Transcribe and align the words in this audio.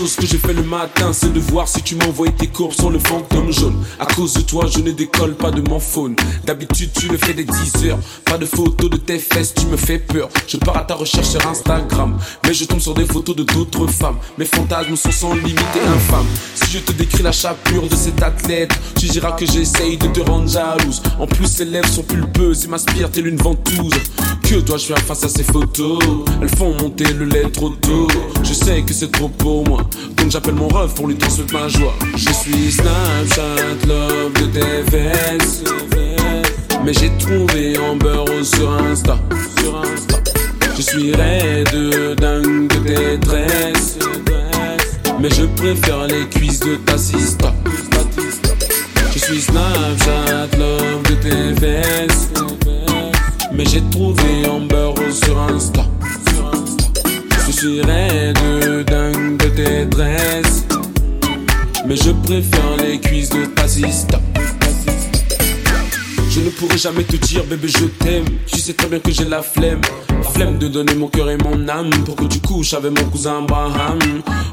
chose 0.00 0.16
que 0.16 0.24
j'ai 0.24 0.38
fait 0.38 0.54
le 0.54 0.62
matin, 0.62 1.12
c'est 1.12 1.30
de 1.30 1.40
voir 1.40 1.68
si 1.68 1.82
tu 1.82 1.94
m'envoyais 1.94 2.32
tes 2.32 2.46
courbes 2.46 2.72
sur 2.72 2.88
le 2.88 2.98
fantôme 2.98 3.52
jaune. 3.52 3.84
À 3.98 4.06
cause 4.06 4.32
de 4.32 4.40
toi, 4.40 4.64
je 4.66 4.78
ne 4.78 4.92
décolle 4.92 5.34
pas 5.34 5.50
de 5.50 5.60
mon 5.60 5.78
phone. 5.78 6.16
D'habitude, 6.44 6.90
tu 6.98 7.08
le 7.08 7.18
fais 7.18 7.34
des 7.34 7.44
10 7.44 7.84
heures. 7.84 7.98
Pas 8.24 8.38
de 8.38 8.46
photos 8.46 8.88
de 8.88 8.96
tes 8.96 9.18
fesses, 9.18 9.52
tu 9.52 9.66
me 9.66 9.76
fais 9.76 9.98
peur. 9.98 10.30
Je 10.46 10.56
pars 10.56 10.78
à 10.78 10.84
ta 10.84 10.94
recherche 10.94 11.28
sur 11.28 11.46
Instagram, 11.46 12.16
mais 12.46 12.54
je 12.54 12.64
tombe 12.64 12.80
sur 12.80 12.94
des 12.94 13.04
photos 13.04 13.36
de 13.36 13.42
d'autres 13.42 13.86
femmes. 13.88 14.16
Mes 14.38 14.46
fantasmes 14.46 14.96
sont 14.96 15.12
sans 15.12 15.34
limite 15.34 15.60
et 15.76 15.86
infâmes. 15.86 16.28
Si 16.54 16.70
je 16.70 16.78
te 16.78 16.92
décris 16.92 17.22
la 17.22 17.32
chapure 17.32 17.86
de 17.86 17.94
cet 17.94 18.22
athlète, 18.22 18.72
tu 18.98 19.06
diras 19.06 19.32
que 19.32 19.44
j'essaye 19.44 19.98
de 19.98 20.06
te 20.06 20.20
rendre 20.20 20.48
jalouse. 20.48 21.02
En 21.20 21.26
plus, 21.26 21.46
ses 21.46 21.66
lèvres 21.66 21.88
sont 21.88 22.02
pulpeuses 22.02 22.64
et 22.64 22.68
m'aspirent 22.68 23.10
telle 23.10 23.26
une 23.26 23.36
ventouse. 23.36 23.92
Que 24.42 24.54
dois-je 24.54 24.86
faire 24.86 24.98
face 25.00 25.22
à 25.24 25.28
ces 25.28 25.42
photos? 25.42 25.98
Elles 26.40 26.48
font 26.56 26.74
monter 26.80 27.12
le 27.12 27.26
lait 27.26 27.50
trop 27.52 27.68
tôt. 27.68 28.08
Je 28.42 28.54
sais 28.54 28.80
que 28.80 28.94
c'est 28.94 29.12
trop 29.12 29.28
pour 29.28 29.68
moi, 29.68 29.82
donc 30.16 30.30
j'appelle 30.30 30.54
mon 30.54 30.68
ref 30.68 30.94
pour 30.94 31.08
lui 31.08 31.16
transmettre 31.16 31.52
ma 31.52 31.68
joie. 31.68 31.94
Je 32.16 32.32
suis 32.32 32.72
Snapchat, 32.72 33.86
love 33.86 34.32
de 34.32 34.46
tes 34.46 34.90
fesses. 34.90 35.62
Mais 36.84 36.94
j'ai 36.94 37.10
trouvé 37.18 37.76
Amber 37.78 38.24
sur 38.42 38.72
Insta. 38.72 39.18
Sur. 39.58 39.82
Je 40.74 40.82
suis 40.82 41.14
raide, 41.14 42.16
dingue 42.18 42.68
de 42.68 42.78
tes 42.78 43.20
tresses. 43.20 43.98
Mais 45.20 45.28
je 45.28 45.44
préfère 45.44 46.06
les 46.06 46.26
cuisses 46.30 46.60
de 46.60 46.76
ta 46.76 46.96
sista. 46.96 47.54
Je 49.12 49.18
suis 49.18 49.42
Snapchat, 49.42 50.56
love 50.58 50.99
Je 57.62 57.66
suis 57.66 57.82
raide, 57.82 58.38
dingue 58.86 59.36
de 59.36 59.48
tes. 59.50 59.86
Mais 61.86 61.96
je 61.96 62.10
préfère 62.10 62.76
les 62.78 62.98
cuisses 62.98 63.28
de 63.28 63.44
ta 63.44 63.68
sista. 63.68 64.18
Je 66.30 66.38
ne 66.38 66.50
pourrai 66.50 66.78
jamais 66.78 67.02
te 67.02 67.16
dire 67.16 67.44
bébé 67.44 67.66
je 67.66 67.86
t'aime. 67.86 68.24
Tu 68.46 68.60
sais 68.60 68.74
très 68.74 68.86
bien 68.86 69.00
que 69.00 69.10
j'ai 69.10 69.24
la 69.24 69.42
flemme. 69.42 69.80
Flemme 70.32 70.58
de 70.58 70.68
donner 70.68 70.94
mon 70.94 71.08
cœur 71.08 71.28
et 71.28 71.36
mon 71.38 71.68
âme 71.68 71.90
Pour 72.04 72.14
que 72.14 72.24
tu 72.24 72.38
couches 72.38 72.72
avec 72.72 72.92
mon 72.92 73.10
cousin 73.10 73.38
Abraham. 73.38 73.98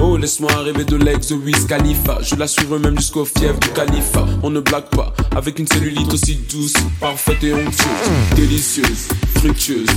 Oh 0.00 0.16
laisse-moi 0.16 0.52
rêver 0.62 0.84
de 0.84 0.94
l'ex 0.94 1.28
de 1.28 1.34
Wiz 1.34 1.66
Khalifa. 1.66 2.18
Je 2.22 2.36
la 2.36 2.46
suivrai 2.46 2.78
même 2.78 2.96
jusqu'au 2.96 3.24
fief 3.24 3.58
du 3.58 3.68
Khalifa 3.70 4.24
On 4.44 4.50
ne 4.50 4.60
blague 4.60 4.88
pas 4.90 5.12
avec 5.34 5.58
une 5.58 5.66
cellulite 5.66 6.12
aussi 6.12 6.36
douce 6.48 6.74
Parfaite 7.00 7.42
et 7.42 7.52
onctueuse. 7.52 8.36
Délicieuse, 8.36 9.08
fructueuse, 9.38 9.88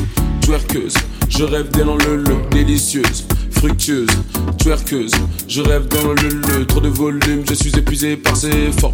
twerkeuse. 0.41 0.95
Je 1.29 1.43
rêve 1.43 1.69
d'elle 1.69 1.89
en 1.89 1.97
le 1.97 2.15
le 2.17 2.35
Délicieuse, 2.49 3.27
fructueuse, 3.51 4.09
twerkeuse. 4.57 5.11
Je 5.47 5.61
rêve 5.61 5.87
dans 5.89 6.13
le 6.13 6.29
le. 6.29 6.65
Trop 6.65 6.81
de 6.81 6.89
volume, 6.89 7.43
je 7.47 7.53
suis 7.53 7.77
épuisé 7.77 8.17
par 8.17 8.35
ces 8.35 8.49
efforts 8.49 8.93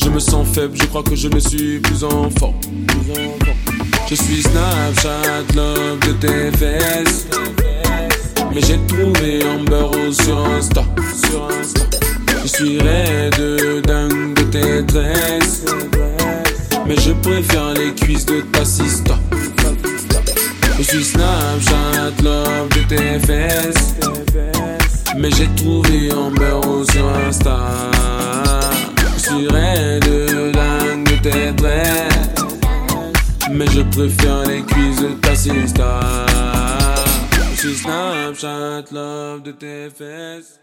je 0.00 0.10
me 0.10 0.18
sens 0.18 0.46
faible, 0.48 0.76
je 0.76 0.86
crois 0.86 1.02
que 1.02 1.16
je 1.16 1.28
ne 1.28 1.38
suis 1.38 1.80
plus 1.80 2.04
en 2.04 2.30
forme. 2.38 2.54
Je 4.08 4.14
suis 4.14 4.42
Snapchat, 4.42 5.54
love 5.54 5.98
de 6.00 6.12
tes 6.12 6.56
fesses. 6.56 7.26
Mais 8.54 8.60
j'ai 8.60 8.78
trouvé 8.86 9.40
Amber 9.44 10.12
sur 10.12 10.38
Insta. 10.46 10.84
Je 12.42 12.48
suis 12.48 12.80
raide, 12.80 13.82
dingue 13.86 14.34
de 14.34 14.42
tes 14.42 14.86
tresses. 14.86 15.64
Mais 16.86 16.96
je 16.96 17.12
préfère 17.12 17.74
les 17.74 17.94
cuisses 17.94 18.26
de 18.26 18.40
ta 18.52 18.64
sista. 18.64 19.18
Je 20.78 20.82
suis 20.82 21.04
Snapchat, 21.04 22.22
love 22.22 22.68
de 22.70 22.88
tes 22.88 23.26
fesses. 23.26 23.94
Mais 25.18 25.30
j'ai 25.32 25.48
trouvé 25.56 26.12
Amber 26.12 26.84
sur 26.92 27.08
Insta. 27.28 27.90
Dingue 30.52 31.20
de 31.22 31.52
tresses. 31.56 32.44
Mais 33.50 33.66
je 33.66 33.82
préfère 33.82 34.42
les 34.46 34.62
cuisses 34.62 35.00
de 35.02 35.08
ta 35.20 35.34
sista. 35.34 36.00
Je 37.54 37.60
suis 37.60 37.76
Snapchat, 37.76 38.84
love 38.92 39.42
de 39.42 39.52
tes 39.52 39.90
fesses. 39.90 40.58